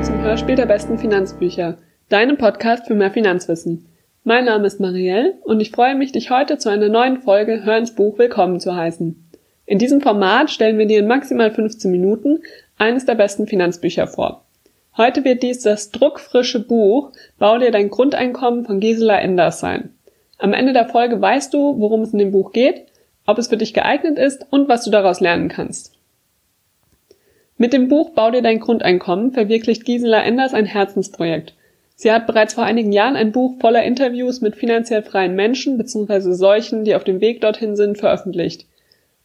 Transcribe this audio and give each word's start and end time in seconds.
willkommen 0.00 0.18
zum 0.18 0.22
Hörspiel 0.22 0.56
der 0.56 0.66
besten 0.66 0.98
Finanzbücher, 0.98 1.76
deinem 2.08 2.38
Podcast 2.38 2.86
für 2.86 2.94
mehr 2.94 3.10
Finanzwissen. 3.10 3.86
Mein 4.24 4.46
Name 4.46 4.66
ist 4.66 4.80
Marielle 4.80 5.34
und 5.42 5.60
ich 5.60 5.72
freue 5.72 5.94
mich, 5.94 6.10
dich 6.10 6.30
heute 6.30 6.56
zu 6.56 6.70
einer 6.70 6.88
neuen 6.88 7.18
Folge 7.18 7.64
Hörens 7.64 7.94
Buch 7.94 8.18
willkommen 8.18 8.60
zu 8.60 8.74
heißen. 8.74 9.30
In 9.66 9.78
diesem 9.78 10.00
Format 10.00 10.50
stellen 10.50 10.78
wir 10.78 10.86
dir 10.86 11.00
in 11.00 11.06
maximal 11.06 11.50
15 11.50 11.90
Minuten 11.90 12.40
eines 12.78 13.04
der 13.04 13.14
besten 13.14 13.46
Finanzbücher 13.46 14.06
vor. 14.06 14.46
Heute 14.96 15.22
wird 15.24 15.42
dies 15.42 15.60
das 15.60 15.90
druckfrische 15.90 16.60
Buch 16.60 17.12
Bau 17.38 17.58
dir 17.58 17.70
dein 17.70 17.90
Grundeinkommen 17.90 18.64
von 18.64 18.80
Gisela 18.80 19.20
Enders 19.20 19.60
sein. 19.60 19.90
Am 20.38 20.54
Ende 20.54 20.72
der 20.72 20.88
Folge 20.88 21.20
weißt 21.20 21.52
du, 21.52 21.78
worum 21.78 22.02
es 22.02 22.14
in 22.14 22.20
dem 22.20 22.32
Buch 22.32 22.52
geht, 22.52 22.86
ob 23.26 23.36
es 23.36 23.48
für 23.48 23.58
dich 23.58 23.74
geeignet 23.74 24.18
ist 24.18 24.46
und 24.48 24.66
was 24.70 24.82
du 24.82 24.90
daraus 24.90 25.20
lernen 25.20 25.48
kannst. 25.48 25.99
Mit 27.60 27.74
dem 27.74 27.88
Buch 27.88 28.12
Bau 28.12 28.30
dir 28.30 28.40
dein 28.40 28.58
Grundeinkommen 28.58 29.32
verwirklicht 29.32 29.84
Gisela 29.84 30.22
Enders 30.22 30.54
ein 30.54 30.64
Herzensprojekt. 30.64 31.52
Sie 31.94 32.10
hat 32.10 32.26
bereits 32.26 32.54
vor 32.54 32.64
einigen 32.64 32.90
Jahren 32.90 33.16
ein 33.16 33.32
Buch 33.32 33.56
voller 33.60 33.82
Interviews 33.82 34.40
mit 34.40 34.56
finanziell 34.56 35.02
freien 35.02 35.34
Menschen 35.34 35.76
bzw. 35.76 36.32
solchen, 36.32 36.84
die 36.84 36.94
auf 36.94 37.04
dem 37.04 37.20
Weg 37.20 37.42
dorthin 37.42 37.76
sind, 37.76 37.98
veröffentlicht. 37.98 38.64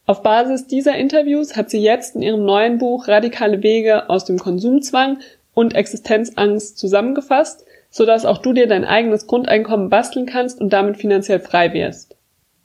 Auf 0.04 0.22
Basis 0.22 0.66
dieser 0.66 0.96
Interviews 0.96 1.56
hat 1.56 1.70
sie 1.70 1.80
jetzt 1.80 2.14
in 2.14 2.20
ihrem 2.20 2.44
neuen 2.44 2.76
Buch 2.76 3.08
Radikale 3.08 3.62
Wege 3.62 4.10
aus 4.10 4.26
dem 4.26 4.38
Konsumzwang 4.38 5.20
und 5.54 5.74
Existenzangst 5.74 6.76
zusammengefasst, 6.76 7.64
sodass 7.88 8.26
auch 8.26 8.36
du 8.36 8.52
dir 8.52 8.66
dein 8.66 8.84
eigenes 8.84 9.26
Grundeinkommen 9.26 9.88
basteln 9.88 10.26
kannst 10.26 10.60
und 10.60 10.74
damit 10.74 10.98
finanziell 10.98 11.40
frei 11.40 11.72
wirst. 11.72 12.16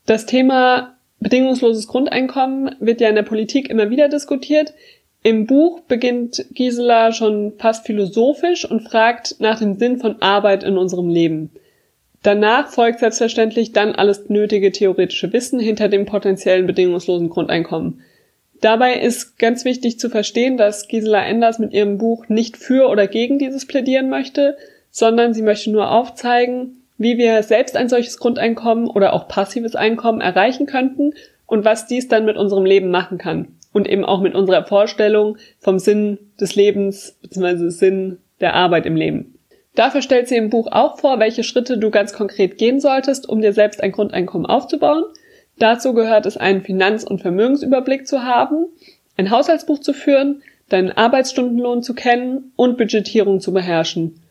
Das 0.06 0.26
Thema 0.26 0.98
bedingungsloses 1.22 1.88
Grundeinkommen 1.88 2.76
wird 2.82 3.00
ja 3.00 3.08
in 3.08 3.16
der 3.16 3.24
Politik 3.24 3.70
immer 3.70 3.90
wieder 3.90 4.10
diskutiert. 4.10 4.74
Im 5.24 5.46
Buch 5.46 5.82
beginnt 5.82 6.46
Gisela 6.52 7.12
schon 7.12 7.54
fast 7.60 7.86
philosophisch 7.86 8.66
und 8.66 8.82
fragt 8.82 9.36
nach 9.38 9.60
dem 9.60 9.78
Sinn 9.78 10.00
von 10.00 10.20
Arbeit 10.20 10.64
in 10.64 10.80
unserem 10.80 11.10
Leben. 11.10 11.52
Danach 12.24 12.70
folgt 12.70 13.00
selbstverständlich 13.00 13.72
dann 13.72 13.94
alles 13.94 14.30
nötige 14.30 14.72
theoretische 14.72 15.32
Wissen 15.32 15.60
hinter 15.60 15.90
dem 15.90 16.08
potenziellen 16.08 16.66
bedingungslosen 16.66 17.30
Grundeinkommen. 17.30 18.02
Dabei 18.62 18.96
ist 18.96 19.38
ganz 19.38 19.64
wichtig 19.64 20.00
zu 20.00 20.10
verstehen, 20.10 20.58
dass 20.58 20.88
Gisela 20.88 21.24
Enders 21.24 21.60
mit 21.60 21.72
ihrem 21.72 22.00
Buch 22.00 22.28
nicht 22.28 22.58
für 22.58 22.90
oder 22.90 23.06
gegen 23.08 23.38
dieses 23.38 23.68
plädieren 23.68 24.10
möchte, 24.10 24.58
sondern 24.90 25.36
sie 25.36 25.44
möchte 25.44 25.70
nur 25.70 25.92
aufzeigen, 25.92 26.84
wie 26.98 27.20
wir 27.20 27.44
selbst 27.44 27.76
ein 27.76 27.90
solches 27.90 28.18
Grundeinkommen 28.18 28.88
oder 28.88 29.14
auch 29.14 29.28
passives 29.28 29.76
Einkommen 29.76 30.22
erreichen 30.22 30.66
könnten 30.66 31.14
und 31.46 31.64
was 31.64 31.86
dies 31.86 32.08
dann 32.08 32.26
mit 32.26 32.38
unserem 32.38 32.66
Leben 32.66 32.90
machen 32.90 33.20
kann 33.20 33.50
und 33.74 33.88
eben 33.88 34.06
auch 34.06 34.22
mit 34.22 34.36
unserer 34.36 34.66
Vorstellung 34.66 35.38
vom 35.60 35.80
Sinn 35.80 36.18
des 36.40 36.56
Lebens 36.56 37.18
bzw. 37.22 37.70
Sinn 37.70 38.18
der 38.40 38.54
Arbeit 38.56 38.86
im 38.86 38.96
Leben. 38.96 39.36
Dafür 39.76 40.02
stellt 40.02 40.28
sie 40.28 40.36
im 40.36 40.50
Buch 40.50 40.68
auch 40.72 41.00
vor, 41.00 41.20
welche 41.20 41.44
Schritte 41.44 41.78
du 41.78 41.92
ganz 41.92 42.14
konkret 42.14 42.58
gehen 42.58 42.80
solltest, 42.80 43.30
um 43.30 43.42
dir 43.42 43.54
selbst 43.54 43.82
ein 43.82 43.94
Grundeinkommen 43.94 44.46
aufzubauen. 44.46 45.06
Dazu 45.58 45.94
gehört 45.94 46.26
es, 46.26 46.38
einen 46.38 46.62
Finanz- 46.62 47.04
und 47.04 47.22
Vermögensüberblick 47.22 48.08
zu 48.08 48.24
haben, 48.24 48.66
ein 49.16 49.32
Haushaltsbuch 49.32 49.80
zu 49.80 49.94
führen, 49.94 50.42
deinen 50.70 50.92
Arbeitsstundenlohn 50.92 51.84
zu 51.84 51.94
kennen 51.94 52.52
und 52.56 52.78
Budgetierung 52.78 53.40
zu 53.40 53.54
beherrschen. 53.54 54.22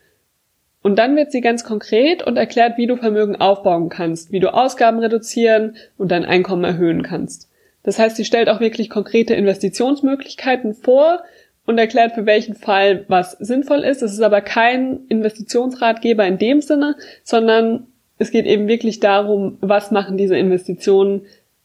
Und 0.83 0.97
dann 0.97 1.15
wird 1.15 1.31
sie 1.31 1.41
ganz 1.41 1.63
konkret 1.63 2.23
und 2.23 2.37
erklärt, 2.37 2.77
wie 2.77 2.87
du 2.87 2.97
Vermögen 2.97 3.35
aufbauen 3.35 3.89
kannst, 3.89 4.31
wie 4.31 4.39
du 4.39 4.53
Ausgaben 4.53 4.99
reduzieren 4.99 5.75
und 5.97 6.11
dein 6.11 6.25
Einkommen 6.25 6.63
erhöhen 6.63 7.03
kannst. 7.03 7.50
Das 7.83 7.99
heißt, 7.99 8.15
sie 8.15 8.25
stellt 8.25 8.49
auch 8.49 8.59
wirklich 8.59 8.89
konkrete 8.89 9.33
Investitionsmöglichkeiten 9.33 10.73
vor 10.73 11.21
und 11.65 11.77
erklärt, 11.77 12.13
für 12.13 12.25
welchen 12.25 12.55
Fall 12.55 13.05
was 13.07 13.31
sinnvoll 13.33 13.79
ist. 13.79 14.01
Es 14.01 14.13
ist 14.13 14.21
aber 14.21 14.41
kein 14.41 15.05
Investitionsratgeber 15.09 16.25
in 16.25 16.37
dem 16.37 16.61
Sinne, 16.61 16.95
sondern 17.23 17.87
es 18.17 18.31
geht 18.31 18.45
eben 18.45 18.67
wirklich 18.67 18.99
darum, 18.99 19.57
was 19.61 19.91
machen 19.91 20.17
diese 20.17 20.37
Investitionen 20.37 21.23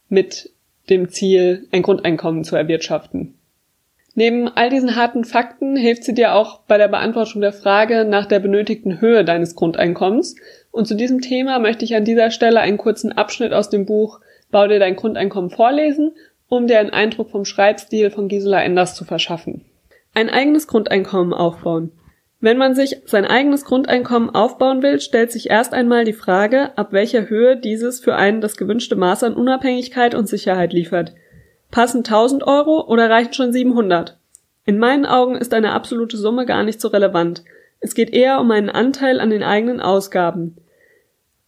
mit 0.08 0.50
dem 0.88 1.08
Ziel, 1.08 1.66
ein 1.72 1.82
Grundeinkommen 1.82 2.44
zu 2.44 2.56
erwirtschaften. 2.56 3.34
Neben 4.14 4.48
all 4.48 4.70
diesen 4.70 4.96
harten 4.96 5.24
Fakten 5.24 5.76
hilft 5.76 6.04
sie 6.04 6.14
dir 6.14 6.34
auch 6.34 6.60
bei 6.60 6.78
der 6.78 6.88
Beantwortung 6.88 7.42
der 7.42 7.52
Frage 7.52 8.06
nach 8.06 8.24
der 8.24 8.38
benötigten 8.38 9.02
Höhe 9.02 9.24
deines 9.26 9.54
Grundeinkommens. 9.54 10.36
Und 10.70 10.86
zu 10.86 10.94
diesem 10.94 11.20
Thema 11.20 11.58
möchte 11.58 11.84
ich 11.84 11.94
an 11.94 12.06
dieser 12.06 12.30
Stelle 12.30 12.60
einen 12.60 12.78
kurzen 12.78 13.12
Abschnitt 13.12 13.52
aus 13.52 13.68
dem 13.68 13.84
Buch 13.84 14.20
Bau 14.50 14.66
dir 14.66 14.78
dein 14.78 14.96
Grundeinkommen 14.96 15.50
vorlesen, 15.50 16.12
um 16.48 16.66
dir 16.66 16.78
einen 16.78 16.90
Eindruck 16.90 17.30
vom 17.30 17.44
Schreibstil 17.44 18.10
von 18.10 18.28
Gisela 18.28 18.62
Enders 18.62 18.94
zu 18.94 19.04
verschaffen. 19.04 19.64
Ein 20.14 20.30
eigenes 20.30 20.66
Grundeinkommen 20.66 21.34
aufbauen. 21.34 21.92
Wenn 22.40 22.58
man 22.58 22.74
sich 22.74 23.02
sein 23.06 23.24
eigenes 23.24 23.64
Grundeinkommen 23.64 24.30
aufbauen 24.30 24.82
will, 24.82 25.00
stellt 25.00 25.32
sich 25.32 25.50
erst 25.50 25.72
einmal 25.72 26.04
die 26.04 26.12
Frage, 26.12 26.76
ab 26.76 26.92
welcher 26.92 27.28
Höhe 27.28 27.56
dieses 27.56 28.00
für 28.00 28.14
einen 28.14 28.40
das 28.40 28.56
gewünschte 28.56 28.94
Maß 28.94 29.24
an 29.24 29.34
Unabhängigkeit 29.34 30.14
und 30.14 30.28
Sicherheit 30.28 30.72
liefert. 30.72 31.14
Passen 31.70 31.98
1000 31.98 32.46
Euro 32.46 32.86
oder 32.86 33.10
reichen 33.10 33.32
schon 33.32 33.52
700? 33.52 34.18
In 34.64 34.78
meinen 34.78 35.06
Augen 35.06 35.36
ist 35.36 35.54
eine 35.54 35.72
absolute 35.72 36.16
Summe 36.16 36.44
gar 36.44 36.62
nicht 36.62 36.80
so 36.80 36.88
relevant. 36.88 37.42
Es 37.80 37.94
geht 37.94 38.10
eher 38.10 38.40
um 38.40 38.50
einen 38.50 38.70
Anteil 38.70 39.20
an 39.20 39.30
den 39.30 39.42
eigenen 39.42 39.80
Ausgaben. 39.80 40.56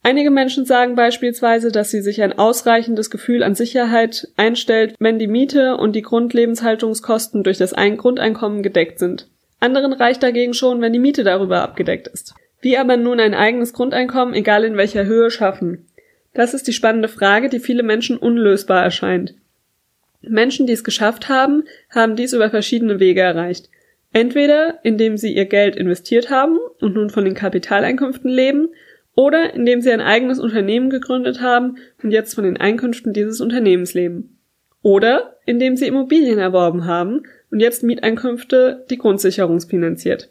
Einige 0.09 0.31
Menschen 0.31 0.65
sagen 0.65 0.95
beispielsweise, 0.95 1.71
dass 1.71 1.91
sie 1.91 2.01
sich 2.01 2.23
ein 2.23 2.39
ausreichendes 2.39 3.11
Gefühl 3.11 3.43
an 3.43 3.55
Sicherheit 3.55 4.29
einstellt, 4.39 4.95
wenn 4.99 5.19
die 5.19 5.27
Miete 5.27 5.77
und 5.77 5.95
die 5.95 6.01
Grundlebenshaltungskosten 6.01 7.43
durch 7.43 7.59
das 7.59 7.75
Grundeinkommen 7.75 8.63
gedeckt 8.63 9.01
sind. 9.01 9.29
Anderen 9.61 9.93
reicht 9.93 10.23
dagegen 10.23 10.55
schon, 10.55 10.81
wenn 10.81 10.95
die 10.95 10.99
Miete 10.99 11.25
darüber 11.25 11.61
abgedeckt 11.61 12.09
ist. 12.09 12.33
Wie 12.63 12.79
aber 12.79 12.97
nun 12.97 13.21
ein 13.21 13.35
eigenes 13.35 13.75
Grundeinkommen, 13.75 14.33
egal 14.33 14.65
in 14.65 14.79
welcher 14.79 15.05
Höhe, 15.05 15.31
schaffen? 15.31 15.87
Das 16.33 16.55
ist 16.55 16.67
die 16.67 16.73
spannende 16.73 17.09
Frage, 17.09 17.51
die 17.51 17.61
viele 17.61 17.83
Menschen 17.83 18.17
unlösbar 18.17 18.83
erscheint. 18.83 19.35
Menschen, 20.23 20.67
die 20.67 20.73
es 20.73 20.85
geschafft 20.85 21.29
haben, 21.29 21.65
haben 21.91 22.17
dies 22.17 22.33
über 22.33 22.49
verschiedene 22.49 22.99
Wege 22.99 23.21
erreicht. 23.21 23.69
Entweder 24.15 24.79
indem 24.85 25.19
sie 25.19 25.35
ihr 25.35 25.45
Geld 25.45 25.77
investiert 25.77 26.31
haben 26.31 26.57
und 26.81 26.95
nun 26.95 27.11
von 27.11 27.27
den 27.27 27.35
Kapitaleinkünften 27.35 28.31
leben, 28.31 28.71
oder 29.19 29.53
indem 29.53 29.81
sie 29.81 29.91
ein 29.91 30.01
eigenes 30.01 30.39
Unternehmen 30.39 30.91
gegründet 30.91 31.41
haben 31.41 31.79
und 32.01 32.13
jetzt 32.13 32.37
von 32.37 32.45
den 32.45 32.57
Einkünften 32.57 33.13
dieses 33.13 33.41
Unternehmens 33.41 33.93
leben. 33.93 34.39
Oder 34.81 35.35
indem 35.45 35.75
sie 35.75 35.89
Immobilien 35.89 36.39
erworben 36.39 36.87
haben 36.87 37.25
und 37.51 37.59
jetzt 37.59 37.83
Mieteinkünfte 37.83 38.87
die 38.91 38.97
Grundsicherung 38.97 39.61
finanziert. 39.61 40.31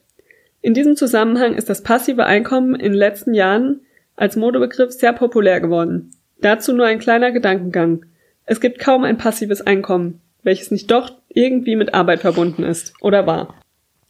In 0.61 0.73
diesem 0.73 0.95
Zusammenhang 0.95 1.53
ist 1.55 1.69
das 1.69 1.83
passive 1.83 2.25
Einkommen 2.27 2.75
in 2.75 2.93
den 2.93 2.97
letzten 2.97 3.33
Jahren 3.33 3.81
als 4.15 4.37
Modebegriff 4.37 4.93
sehr 4.93 5.11
populär 5.11 5.59
geworden. 5.59 6.11
Dazu 6.39 6.71
nur 6.71 6.85
ein 6.85 6.99
kleiner 6.99 7.33
Gedankengang. 7.33 8.05
Es 8.45 8.61
gibt 8.61 8.79
kaum 8.79 9.03
ein 9.03 9.17
passives 9.17 9.59
Einkommen, 9.59 10.21
welches 10.43 10.71
nicht 10.71 10.89
doch 10.89 11.11
irgendwie 11.27 11.75
mit 11.75 11.93
Arbeit 11.93 12.21
verbunden 12.21 12.63
ist 12.63 12.93
oder 13.01 13.27
war. 13.27 13.53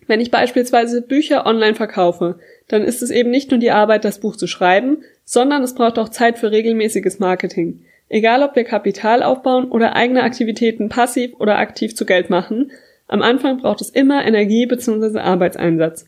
Wenn 0.07 0.22
ich 0.22 0.31
beispielsweise 0.31 1.01
Bücher 1.01 1.45
online 1.45 1.75
verkaufe, 1.75 2.40
dann 2.68 2.84
ist 2.84 3.03
es 3.03 3.12
eben 3.12 3.29
nicht 3.29 3.51
nur 3.51 3.59
die 3.59 3.72
Arbeit, 3.72 4.06
das 4.06 4.19
Buch 4.19 4.38
zu 4.38 4.47
schreiben, 4.47 5.03
sondern 5.25 5.63
es 5.63 5.75
braucht 5.75 6.00
auch 6.00 6.09
Zeit 6.09 6.40
für 6.40 6.51
regelmäßiges 6.51 7.19
Marketing. 7.19 7.81
Egal 8.09 8.41
ob 8.41 8.56
wir 8.56 8.63
Kapital 8.63 9.22
aufbauen 9.22 9.69
oder 9.69 9.96
eigene 9.96 10.23
Aktivitäten 10.23 10.88
passiv 10.88 11.34
oder 11.40 11.57
aktiv 11.59 11.94
zu 11.94 12.06
Geld 12.06 12.29
machen, 12.29 12.72
am 13.07 13.22
Anfang 13.22 13.57
braucht 13.57 13.81
es 13.81 13.90
immer 13.90 14.25
Energie 14.25 14.66
bzw. 14.66 15.19
Arbeitseinsatz. 15.19 16.06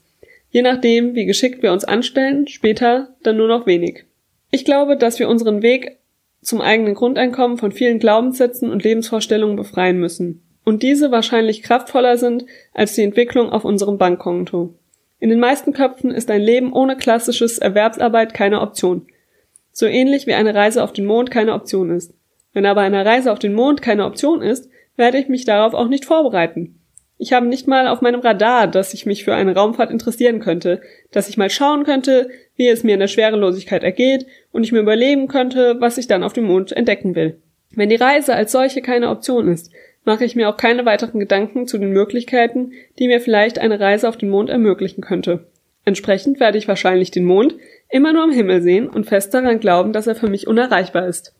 Je 0.50 0.62
nachdem, 0.62 1.16
wie 1.16 1.26
geschickt 1.26 1.62
wir 1.62 1.74
uns 1.74 1.84
anstellen, 1.84 2.48
später 2.48 3.10
dann 3.22 3.38
nur 3.38 3.50
noch 3.50 3.68
wenig. 3.68 4.06
Ich 4.50 4.66
glaube, 4.66 4.98
dass 4.98 5.20
wir 5.20 5.30
unseren 5.30 5.62
Weg 5.62 5.98
zum 6.42 6.62
eigenen 6.62 6.96
Grundeinkommen 6.96 7.58
von 7.58 7.74
vielen 7.74 8.00
Glaubenssätzen 8.00 8.72
und 8.72 8.84
Lebensvorstellungen 8.84 9.58
befreien 9.58 10.00
müssen 10.00 10.42
und 10.64 10.84
diese 10.84 11.12
wahrscheinlich 11.12 11.64
kraftvoller 11.64 12.18
sind 12.18 12.46
als 12.74 12.94
die 12.94 13.04
Entwicklung 13.04 13.50
auf 13.50 13.66
unserem 13.66 13.98
Bankkonto. 13.98 14.74
In 15.20 15.30
den 15.30 15.40
meisten 15.40 15.74
Köpfen 15.74 16.12
ist 16.12 16.32
ein 16.32 16.42
Leben 16.42 16.72
ohne 16.72 16.96
klassisches 16.96 17.58
Erwerbsarbeit 17.58 18.34
keine 18.34 18.62
Option. 18.62 19.08
So 19.72 19.86
ähnlich 19.86 20.28
wie 20.28 20.34
eine 20.34 20.56
Reise 20.56 20.84
auf 20.84 20.94
den 20.94 21.06
Mond 21.06 21.32
keine 21.32 21.54
Option 21.54 21.90
ist. 21.90 22.14
Wenn 22.54 22.66
aber 22.66 22.82
eine 22.82 23.06
Reise 23.06 23.32
auf 23.32 23.40
den 23.40 23.54
Mond 23.54 23.82
keine 23.82 24.06
Option 24.06 24.42
ist, 24.42 24.70
werde 24.96 25.18
ich 25.18 25.28
mich 25.28 25.46
darauf 25.46 25.74
auch 25.74 25.88
nicht 25.88 26.06
vorbereiten. 26.06 26.80
Ich 27.22 27.34
habe 27.34 27.48
nicht 27.48 27.68
mal 27.68 27.88
auf 27.88 28.02
meinem 28.02 28.22
Radar, 28.22 28.68
dass 28.68 28.94
ich 28.94 29.06
mich 29.06 29.26
für 29.26 29.36
eine 29.36 29.54
Raumfahrt 29.54 29.92
interessieren 29.92 30.40
könnte, 30.40 30.82
dass 31.12 31.28
ich 31.28 31.38
mal 31.38 31.50
schauen 31.50 31.84
könnte, 31.84 32.30
wie 32.56 32.70
es 32.70 32.84
mir 32.84 32.94
in 32.94 33.02
der 33.02 33.08
Schwerelosigkeit 33.08 33.84
ergeht 33.84 34.26
und 34.54 34.64
ich 34.64 34.72
mir 34.72 34.80
überlegen 34.80 35.28
könnte, 35.28 35.76
was 35.80 35.98
ich 35.98 36.08
dann 36.08 36.24
auf 36.24 36.32
dem 36.32 36.46
Mond 36.46 36.72
entdecken 36.72 37.16
will. 37.16 37.42
Wenn 37.72 37.90
die 37.90 37.98
Reise 37.98 38.34
als 38.34 38.54
solche 38.54 38.82
keine 38.82 39.10
Option 39.10 39.50
ist, 39.50 39.70
mache 40.10 40.26
ich 40.26 40.36
mir 40.36 40.50
auch 40.50 40.58
keine 40.58 40.88
weiteren 40.88 41.20
Gedanken 41.20 41.68
zu 41.68 41.78
den 41.78 41.92
Möglichkeiten, 41.92 42.72
die 42.98 43.06
mir 43.06 43.22
vielleicht 43.22 43.60
eine 43.60 43.80
Reise 43.80 44.10
auf 44.10 44.18
den 44.18 44.32
Mond 44.32 44.50
ermöglichen 44.50 45.02
könnte. 45.02 45.46
Entsprechend 45.86 46.40
werde 46.40 46.58
ich 46.58 46.68
wahrscheinlich 46.68 47.12
den 47.12 47.26
Mond 47.26 47.54
immer 47.92 48.12
nur 48.12 48.24
am 48.24 48.32
Himmel 48.32 48.64
sehen 48.64 48.90
und 48.90 49.06
fest 49.06 49.36
daran 49.36 49.60
glauben, 49.60 49.94
dass 49.94 50.08
er 50.08 50.16
für 50.16 50.28
mich 50.28 50.48
unerreichbar 50.48 51.06
ist. 51.06 51.36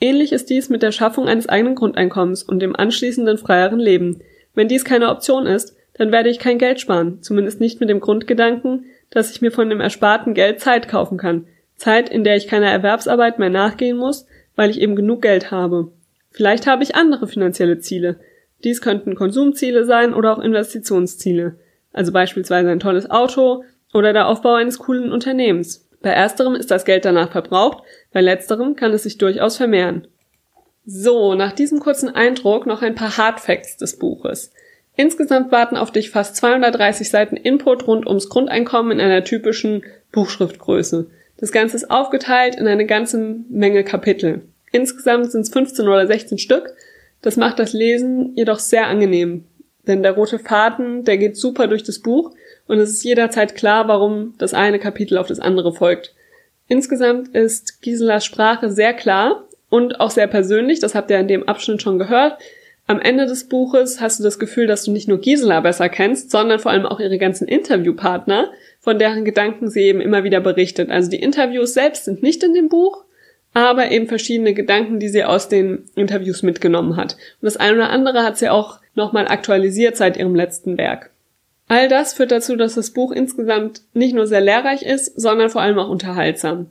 Ähnlich 0.00 0.30
ist 0.30 0.48
dies 0.48 0.68
mit 0.68 0.84
der 0.84 0.92
Schaffung 0.92 1.26
eines 1.26 1.48
eigenen 1.48 1.74
Grundeinkommens 1.74 2.44
und 2.44 2.60
dem 2.60 2.76
anschließenden 2.76 3.36
freieren 3.36 3.80
Leben. 3.80 4.20
Wenn 4.54 4.68
dies 4.68 4.84
keine 4.84 5.08
Option 5.08 5.46
ist, 5.46 5.76
dann 5.94 6.12
werde 6.12 6.30
ich 6.30 6.38
kein 6.38 6.58
Geld 6.58 6.78
sparen, 6.78 7.20
zumindest 7.20 7.60
nicht 7.60 7.80
mit 7.80 7.90
dem 7.90 7.98
Grundgedanken, 7.98 8.84
dass 9.10 9.32
ich 9.32 9.40
mir 9.42 9.50
von 9.50 9.68
dem 9.68 9.80
ersparten 9.80 10.34
Geld 10.34 10.60
Zeit 10.60 10.86
kaufen 10.86 11.18
kann. 11.18 11.48
Zeit, 11.74 12.10
in 12.10 12.22
der 12.22 12.36
ich 12.36 12.46
keiner 12.46 12.70
Erwerbsarbeit 12.70 13.40
mehr 13.40 13.50
nachgehen 13.50 13.96
muss, 13.96 14.28
weil 14.54 14.70
ich 14.70 14.80
eben 14.80 14.94
genug 14.94 15.20
Geld 15.22 15.50
habe. 15.50 15.90
Vielleicht 16.30 16.66
habe 16.66 16.82
ich 16.82 16.94
andere 16.94 17.26
finanzielle 17.26 17.78
Ziele. 17.78 18.20
Dies 18.64 18.80
könnten 18.80 19.14
Konsumziele 19.14 19.84
sein 19.84 20.14
oder 20.14 20.32
auch 20.32 20.40
Investitionsziele. 20.40 21.58
Also 21.92 22.12
beispielsweise 22.12 22.70
ein 22.70 22.80
tolles 22.80 23.10
Auto 23.10 23.64
oder 23.92 24.12
der 24.12 24.26
Aufbau 24.26 24.54
eines 24.54 24.78
coolen 24.78 25.12
Unternehmens. 25.12 25.88
Bei 26.00 26.10
ersterem 26.10 26.54
ist 26.54 26.70
das 26.70 26.84
Geld 26.84 27.04
danach 27.04 27.32
verbraucht, 27.32 27.82
bei 28.12 28.20
letzterem 28.20 28.76
kann 28.76 28.92
es 28.92 29.02
sich 29.02 29.18
durchaus 29.18 29.56
vermehren. 29.56 30.06
So, 30.84 31.34
nach 31.34 31.52
diesem 31.52 31.80
kurzen 31.80 32.08
Eindruck 32.14 32.66
noch 32.66 32.82
ein 32.82 32.94
paar 32.94 33.16
Hardfacts 33.16 33.76
des 33.76 33.98
Buches. 33.98 34.52
Insgesamt 34.96 35.52
warten 35.52 35.76
auf 35.76 35.90
dich 35.90 36.10
fast 36.10 36.36
230 36.36 37.10
Seiten 37.10 37.36
Input 37.36 37.86
rund 37.86 38.06
ums 38.06 38.28
Grundeinkommen 38.28 38.92
in 38.92 39.00
einer 39.00 39.22
typischen 39.22 39.84
Buchschriftgröße. 40.12 41.10
Das 41.36 41.52
Ganze 41.52 41.76
ist 41.76 41.90
aufgeteilt 41.90 42.56
in 42.56 42.66
eine 42.66 42.86
ganze 42.86 43.18
Menge 43.48 43.84
Kapitel. 43.84 44.42
Insgesamt 44.72 45.30
sind 45.32 45.42
es 45.42 45.50
15 45.50 45.88
oder 45.88 46.06
16 46.06 46.38
Stück. 46.38 46.74
Das 47.22 47.36
macht 47.36 47.58
das 47.58 47.72
Lesen 47.72 48.32
jedoch 48.36 48.58
sehr 48.58 48.86
angenehm. 48.86 49.44
Denn 49.86 50.02
der 50.02 50.12
rote 50.12 50.38
Faden, 50.38 51.04
der 51.04 51.16
geht 51.16 51.36
super 51.36 51.66
durch 51.66 51.82
das 51.82 51.98
Buch 51.98 52.32
und 52.66 52.78
es 52.78 52.90
ist 52.90 53.04
jederzeit 53.04 53.54
klar, 53.54 53.88
warum 53.88 54.34
das 54.38 54.54
eine 54.54 54.78
Kapitel 54.78 55.16
auf 55.16 55.26
das 55.26 55.40
andere 55.40 55.72
folgt. 55.72 56.14
Insgesamt 56.68 57.28
ist 57.28 57.80
Giselas 57.80 58.26
Sprache 58.26 58.70
sehr 58.70 58.92
klar 58.92 59.48
und 59.70 60.00
auch 60.00 60.10
sehr 60.10 60.26
persönlich, 60.26 60.80
das 60.80 60.94
habt 60.94 61.10
ihr 61.10 61.18
in 61.18 61.28
dem 61.28 61.48
Abschnitt 61.48 61.80
schon 61.80 61.98
gehört. 61.98 62.38
Am 62.86 63.00
Ende 63.00 63.26
des 63.26 63.48
Buches 63.48 64.00
hast 64.00 64.18
du 64.18 64.24
das 64.24 64.38
Gefühl, 64.38 64.66
dass 64.66 64.84
du 64.84 64.90
nicht 64.90 65.08
nur 65.08 65.20
Gisela 65.20 65.60
besser 65.60 65.88
kennst, 65.88 66.30
sondern 66.30 66.58
vor 66.58 66.70
allem 66.70 66.86
auch 66.86 67.00
ihre 67.00 67.18
ganzen 67.18 67.48
Interviewpartner, 67.48 68.50
von 68.80 68.98
deren 68.98 69.24
Gedanken 69.24 69.68
sie 69.68 69.82
eben 69.82 70.00
immer 70.00 70.24
wieder 70.24 70.40
berichtet. 70.40 70.90
Also 70.90 71.10
die 71.10 71.20
Interviews 71.20 71.74
selbst 71.74 72.04
sind 72.04 72.22
nicht 72.22 72.42
in 72.42 72.54
dem 72.54 72.68
Buch, 72.68 73.04
aber 73.66 73.90
eben 73.90 74.06
verschiedene 74.06 74.54
Gedanken, 74.54 75.00
die 75.00 75.08
sie 75.08 75.24
aus 75.24 75.48
den 75.48 75.84
Interviews 75.94 76.42
mitgenommen 76.42 76.96
hat. 76.96 77.14
Und 77.14 77.46
das 77.46 77.56
eine 77.56 77.76
oder 77.76 77.90
andere 77.90 78.22
hat 78.22 78.38
sie 78.38 78.48
auch 78.48 78.80
nochmal 78.94 79.28
aktualisiert 79.28 79.96
seit 79.96 80.16
ihrem 80.16 80.34
letzten 80.34 80.78
Werk. 80.78 81.10
All 81.68 81.88
das 81.88 82.14
führt 82.14 82.32
dazu, 82.32 82.56
dass 82.56 82.74
das 82.74 82.92
Buch 82.92 83.12
insgesamt 83.12 83.82
nicht 83.92 84.14
nur 84.14 84.26
sehr 84.26 84.40
lehrreich 84.40 84.82
ist, 84.82 85.20
sondern 85.20 85.50
vor 85.50 85.60
allem 85.60 85.78
auch 85.78 85.90
unterhaltsam. 85.90 86.70